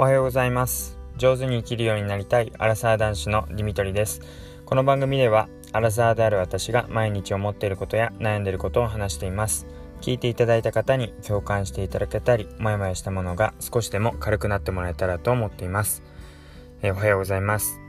[0.00, 0.96] おはようございます。
[1.16, 4.20] 上手に生きるようになりたいアラサー男子のディミトリです。
[4.64, 9.66] この番組ではアラサーである私が毎日思っていることや悩んでいることを話しています。
[10.00, 16.04] 聞いていただいた方に共感していただけたりモヤモヤしたものが少しでも軽くなってもらえたらと思っています、
[16.82, 17.80] えー、おはようございます。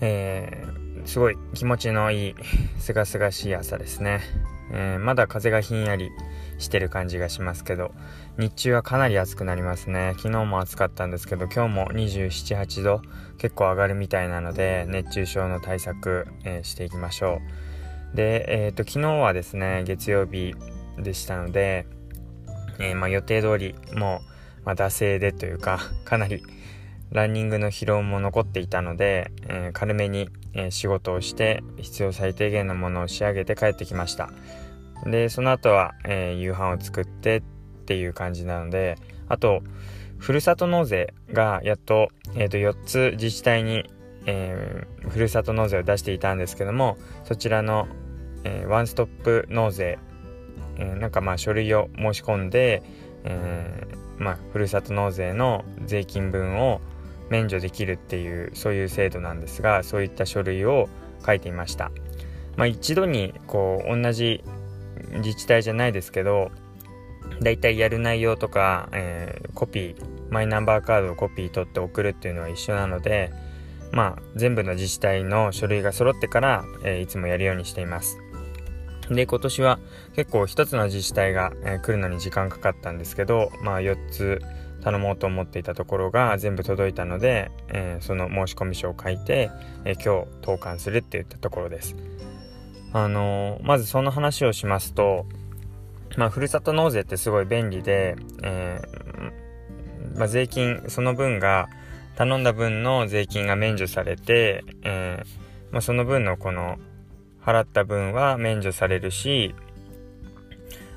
[0.00, 2.34] えー、すごい気持ちのいい
[2.78, 4.22] すがすがしい朝ですね、
[4.72, 6.10] えー、まだ風がひんやり
[6.56, 7.92] してる感じがしますけど
[8.38, 10.12] 日中はかなり暑くなりますね。
[10.18, 13.00] 昨日も暑かったんですけど今日も278度
[13.38, 17.40] 結構上がるみたいなので熱中症の対策、えー、していきましょ
[18.12, 18.16] う。
[18.16, 20.54] でえ、ー、と昨日はですね月曜日
[20.98, 21.86] でしたので、
[22.78, 24.20] えー、まあ、予定通りも
[24.62, 26.42] う、まあ、惰性でというかかなり
[27.12, 34.30] ランニングの疲労も残っていたので、え軽めに、え仕事をして必要最低限のものを仕上げて帰ってきました。
[35.04, 37.42] でその後は、えー、夕飯を作って
[37.86, 39.62] っていう感じなのであと
[40.18, 43.88] ふるさと納税がやっと,、えー、と4つ自治体に、
[44.26, 47.86] えー、ふるさと納税を出していたんですけどもそちらの、
[48.42, 50.00] えー、ワンストップ納税、
[50.78, 52.82] えー、なんかまあ書類を申し込んで、
[53.24, 56.80] えー、まあ、ふるさと納税の税金分を
[57.30, 60.88] 免除できるっていうそういう制度なんですがそういった書類を
[61.24, 61.92] 書いていました。
[62.56, 64.42] まあ、一度にこう同じ
[65.18, 66.50] 自治体じゃないですけど
[67.40, 69.96] だいたいやる内容とか、えー、コピー
[70.30, 73.32] マイナンバーカードをコピー取って送るっていうのは一緒なので
[73.92, 78.18] まあ全部の自治体の書類が揃ってから、えー、いつもやるようにしています。
[79.08, 79.78] で今年は
[80.14, 84.42] 結構一つの自治体が、えー、来るのに時間かかったんですけどまあ4つ
[84.82, 89.50] 頼もうと思っていたところが全部届いたので、えー、その申込書を書いて、
[89.84, 91.96] え今日投函するっていったところです。
[92.92, 95.26] あのまずその話をしますと、
[96.16, 101.68] まあ、ふるさと納税ってすごい便利で、えー、まあ、税金、その分が、
[102.16, 106.78] 頼んだ分の税金が免除されて、えー、まあ、その分のこの、
[107.44, 109.54] 払った分は免除されるし、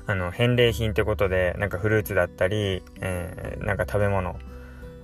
[0.06, 4.36] あの、返礼品ってことで、なんかフルーツだったり、えー、なんか食べ物、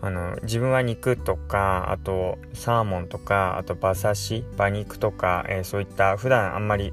[0.02, 6.92] あの自分は肉とかあとサーモンとかあと馬刺し馬肉とか、えー、そういった普段あんまり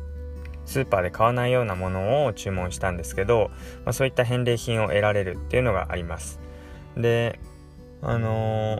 [0.65, 3.51] スーパーで買わないようなものを注文したんですけど、
[3.85, 6.39] まあ、そういった返礼品を得られるっていうのがあります。
[6.97, 7.39] で
[8.01, 8.79] あの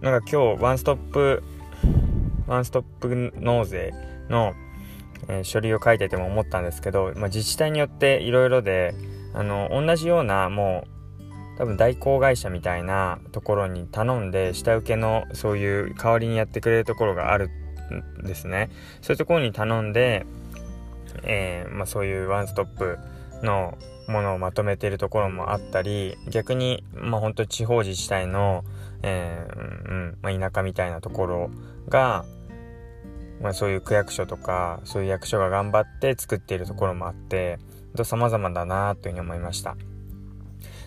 [0.00, 1.42] ー、なんか今日ワンストップ
[2.46, 3.92] ワンストップ納税
[4.28, 4.52] の、
[5.28, 8.94] えー、書類を書いてても思ったんですけど、まあ、自治体によっていろいろで
[9.34, 17.50] あの同じようなもう多分代行会社みたいなところに頼んで下請けのそういう代わりにやってくれるところがある
[18.22, 18.70] ですね
[19.00, 20.26] そういうところに頼んで、
[21.24, 22.98] えー、まあ、そういうワンストップ
[23.42, 23.76] の
[24.08, 28.64] ものをまとめているところもあったり逆にまあ本当地方自治体の、
[29.02, 31.50] えー、うんまあ、田舎みたいなところ
[31.88, 32.24] が
[33.40, 37.58] まあ、そういう区役所とかそういう役所が頑張って作っているところもあって
[38.04, 39.76] 様々だなというふうに思いました。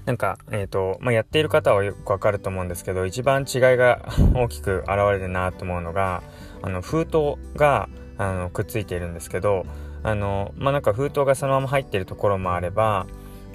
[0.06, 4.06] なんか、えっ、ー、と、まあ、やっている方はよくわかると思うんですけど、一番違いが
[4.36, 6.22] 大きく現れるなと思うのが、
[6.66, 9.66] あの、封筒が、あの、くっついているんですけど、
[10.02, 13.06] あの、まあ、なんか封筒がそのまま入ってるところもあれば、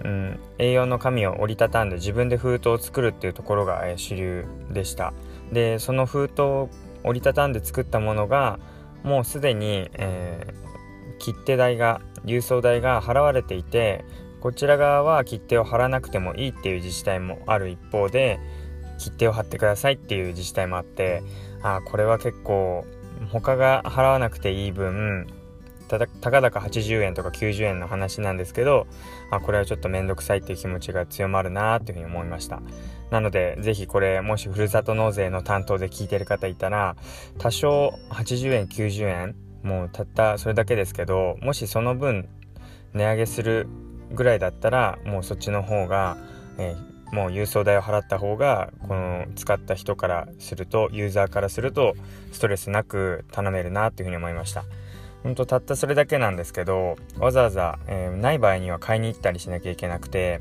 [0.04, 5.12] うん、A4 の紙を折りたたんで自分で封筒を作るっていうところが、え、主流でした。
[5.52, 6.70] で、その封筒を
[7.02, 8.60] 折りたたんで作ったものが、
[9.02, 14.04] もうすでに、えー、切手代が、郵送代が払われていて、
[14.40, 18.40] こちら側は切手を貼らなくてもいいっていう自治体もある一方で
[18.98, 21.22] 切手を貼ってくださいっていう自治体もあって
[21.62, 22.86] あこれは結構
[23.30, 25.26] 他が払わなくていい分
[25.88, 28.86] ただたかだか80円とか90円の話なんですけど
[29.30, 32.62] あこれはちょっと面倒くさいっていう気持ちが強まるなっていうふうに思いました。
[33.10, 36.94] なのでぜひこれもしふるさと納税の担当で聞いてる方いたら
[37.38, 42.28] 多少80円90円もうたったそれだけですけどもしその分
[42.94, 43.66] 値上げする
[44.12, 46.16] ぐらいだったらもうそっちの方が、
[46.58, 51.94] えー、もう郵送代を払った方がこの使った人からするとユーザーからすると
[52.32, 54.64] ストレスなく頼めるなっていうふうに思いました。
[55.22, 60.40] ほんとたったそれだけなんですけどわざわざ、えー、ない場合には買いに行ったりしなきゃいけなくて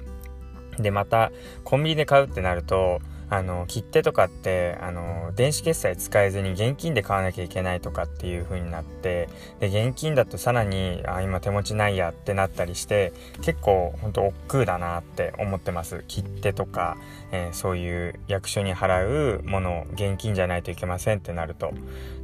[0.78, 1.32] でまた
[1.66, 9.30] コンビニで買うってなるとあの切手とかってあの電子決済使えずに現金で買わなきゃいけないとかっていう風になって
[9.60, 16.04] で現金だとさらにあ今手持ちないやってなったりして結構ほんと億劫だなって思ってます。
[16.08, 16.98] 切手とか、
[17.32, 21.72] えー、そういう役所に払うもの現金じゃないといけませんってなると。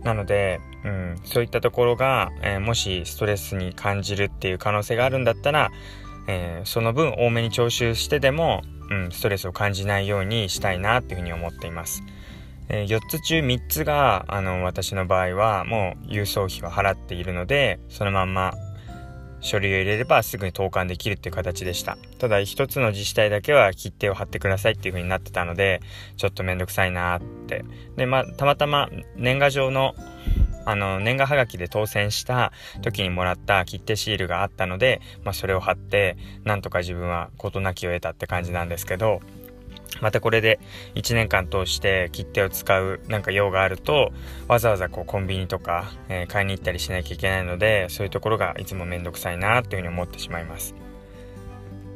[0.03, 5.71] なので、うん、そういったところが、えー、もしストレスに感じるっていう可能性があるんだったら
[6.27, 12.03] えー、その分多めに徴収してでも、うん、ストレスを感じないようにしたいなっていうふうに思っています。
[12.69, 18.55] えー、4つ中3つがあの私の場合はもう郵送費は払っているのでそのまんま
[19.45, 21.97] 書類を入れればすぐに投函できるっていう形でした。
[22.17, 25.81] ただ一つの自治体だけは切手を貼ってくださいっていう風になってたので、
[26.17, 27.63] ちょっとめんどくさいなって。
[27.95, 29.93] で、まあ、たまたま年賀状の
[30.65, 32.51] あの、年賀はがきで当選した
[32.81, 39.21] 時にもらった切手シールがあったので、まあ、それを貼って、なんとか自分は事なきを得たって感じなんですけど、
[40.01, 40.59] またこれで
[40.95, 44.11] 1年間通して切手を使うなんか用があると
[44.47, 50.75] わざわざこうコンビニとか、え、買いに行ったりしなきゃいけないのでそういうところがいつもめんどくさいなっていうふうに思ってしまいます。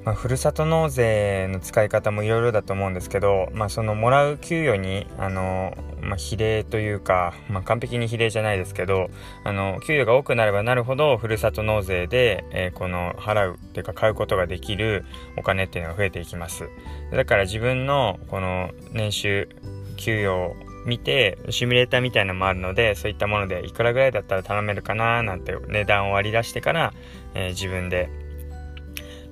[0.10, 9.12] まあ、ふるさと納税の使い方もいろいろだと思うんですけど、まあ、そのもらう給与にあの、まあ、比例というか、まあ、完璧に比例じゃないですけど
[9.44, 15.06] あの給与が多くなればなるほどふるさと納税で、えー、この払うっていうか買うことができる
[15.38, 16.68] お金っていうのが増えていきます。
[17.12, 19.50] だから自分のこの年収
[19.96, 20.56] 給与を
[20.88, 26.94] 見てシミュレーターみたいなのもあるのでそういったものでいくらぐらいだったら頼めるかななんて値段を割り出してから、
[27.36, 28.10] えー、自分で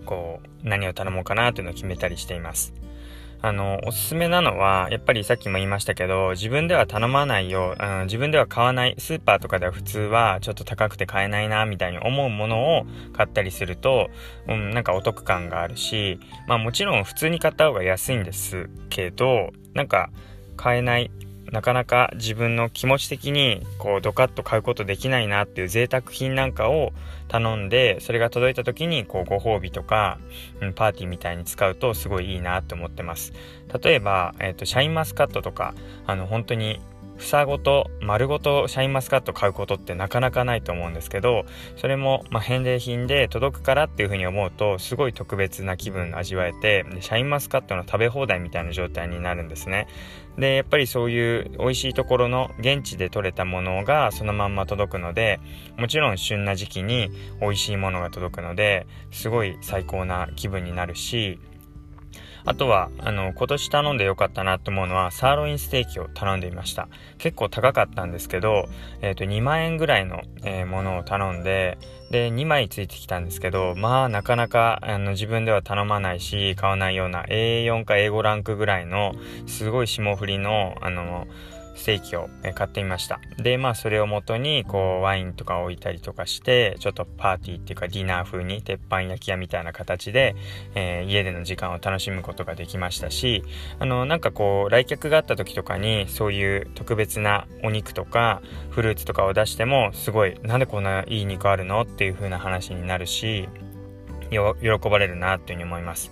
[0.07, 2.73] こう、何を頼もうかなというのを決めたりしています。
[3.39, 14.09] あの、おすすめなのは、やっぱりさっきも言いましたけど、自分では頼まないよ、うん、自分では買わない、スーパーとかでは普通はちょっと高くて買えないな、みたいに思うものを買ったりすると、
[14.47, 20.09] うん、なんかお得感があるし、まあもちろん普通に買った方が安いんですけど、なんか
[20.55, 21.11] 買えない
[21.51, 26.91] なかなか自分の気持ち的にこうドカッと買うことできないなっていう贅沢品なんかを
[27.29, 30.17] 頼んでそれが届いた時にこうご褒美とか、
[30.61, 33.33] うん、パーティーみたいに使うとすごいいいなって思ってます。
[33.81, 35.73] 例えば、えーと、シャインマスカットとか
[36.05, 36.81] あの本当に
[37.17, 49.87] 房ごと丸ごとシャインマスカット買うことってなかなかないと思うんですけどそれもま返礼品で届くからっていうふうに思うとすごい特別な気分味わえてシャインマスカットの食べ放題みたいな状態になるんですね。
[50.37, 55.39] でやっぱりそういう美味しいところの現地で採れたものがそのまんま届くので
[55.77, 57.09] もちろん旬な時期に
[57.41, 61.39] 美味しいものが届くのですごい最高な気分になるし
[62.47, 66.87] あとは、あの、今年頼んでよかったなと思うのは、サーロインステーキを頼んでいました。
[67.17, 68.69] 結構高かったんですけど、
[69.01, 71.77] えっ、ー、と、2万円ぐらいの、えー、ものを頼んで、
[72.09, 79.11] で、2枚ついてきたんですけど、まあ、なかなか、あの、自分では頼まないし、買わないような A4 か A5 ランクぐらいの、
[79.45, 81.27] すごい霜降りの、あの、
[81.77, 83.19] ステーキを買ってみました。
[83.37, 90.35] で、まあそれをもとにこうワインとか置いたりとかして、ちょっとパーティーっていうかディナー風に鉄板焼き屋みたいな形で、
[90.75, 93.43] えー、家での時間を楽しむことができましたし、
[93.79, 98.41] あの、なんかこう来客があった時とかにそういう特別なお肉とか
[98.71, 103.47] フルーツとかを出してもすごいなんでこんないい肉あるのっていう風な話になるし、
[104.29, 106.11] 喜ばれるなっていうふうに思います。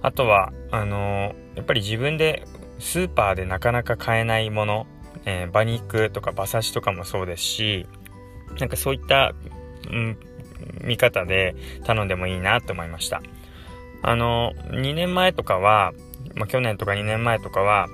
[0.00, 2.44] あとは、あの、やっぱり自分で
[2.78, 4.86] スーパーでなかなか買えないもの
[5.24, 7.86] えー、馬肉とか馬刺しとかもそうですし、
[8.58, 9.34] なんかそういった、
[9.90, 10.18] うん、
[10.82, 11.54] 見方で
[11.84, 13.22] 頼んでもいいなと思いました。
[14.02, 15.92] あの、2年前とかは、
[16.34, 17.88] まあ、去年とか2年前とかは、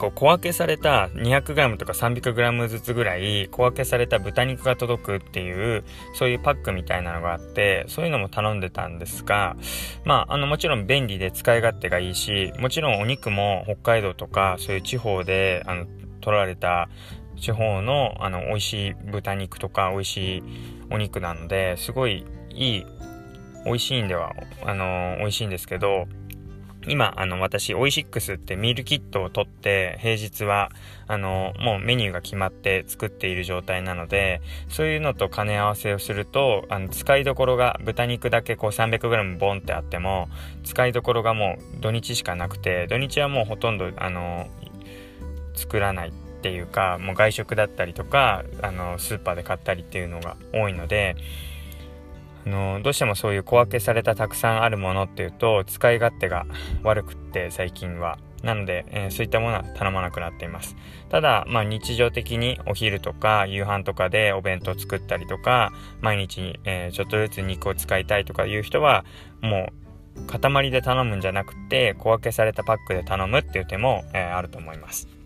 [0.00, 5.84] こう小分けされた 200g とか 300g ずつぐらい小分けされた豚肉が届くっていう
[6.14, 9.56] そういうパックみたいなのがあってそういうのも頼んでたんですが
[10.04, 15.86] まああのもちろん便利で使い勝手がいいしもちろんお肉も北海道とかそういう地方であの
[16.20, 16.88] 取られた
[17.36, 20.42] 地方のあの美味しい豚肉とか美味しい
[20.90, 22.86] お肉なのですごいいい
[23.64, 24.34] 美味しいんでは
[24.64, 26.06] あの美味しいんですけど
[26.88, 30.70] 今、あの、私、オイシックスってミールキットを取って、平日は、
[31.06, 40.30] あの、もうメニューが決まって作っている状態なので、そういうのと兼ね合わせをすると、あの、使いどころが、豚肉だけこう 300g ボンってあっても、
[40.64, 44.48] 使いどころがもう土日しかなくて、土日はもうほとんど、あの、
[45.54, 51.16] 作らないっていうかもう外食だったりとかあのスーパーで買ったりっていうのが多いので
[52.46, 56.46] あのどうしてもそういう小分けされたたくさんあるものっていうと使い勝手が
[56.82, 58.18] 悪くって最近は。
[58.42, 60.74] なので、えー、そういったものは頼まなくなっています。
[61.10, 69.04] ただ、まあ、日常的にお昼とか夕飯とかでお弁当作ったりとか毎日、えー、ちょっとずつ肉を使いたいとかいう人は
[69.42, 69.70] も
[70.16, 75.19] う塊で頼むんじゃなくて小分けされたパックで頼むっていう手も、えー、あると思います。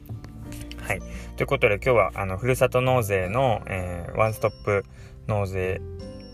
[0.87, 1.01] はい。
[1.37, 4.85] ということで今日は、あの、ふるさと納税の、えー、ワンストップ
[5.27, 5.81] 納税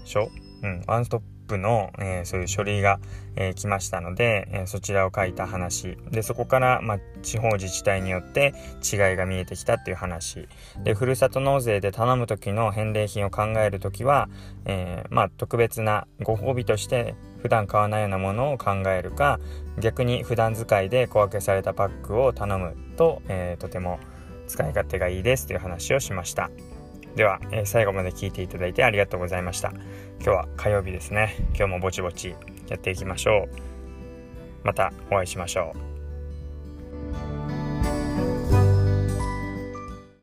[0.04, 0.28] 書？
[0.64, 2.98] うん、ワンストップの、えー、そういう書類が、
[3.36, 5.96] えー、来ましたので、え、そちらを書いた話。
[6.10, 8.52] でそこから、まあ、地方自治体によって
[8.82, 10.48] 違いが見えてきたっていう話。
[10.82, 14.28] でふるさと納税で頼む時の返礼品を考える時は、
[14.64, 19.38] えまあ、特別なご褒美として普段買わないようなものを考えるか
[19.78, 23.98] 逆に普段使いで小分けされたパックを頼むと、えとても
[24.50, 26.50] 使い勝手がいいですという話をしました。
[27.16, 29.70] では、えー、最後まで聞いていただいてありがとうございました。
[30.20, 31.36] 今日は火曜日ですね。
[31.56, 32.34] 今日もぼちぼち
[32.68, 33.56] やっていきましょう。
[34.64, 35.89] またお会いしましょう。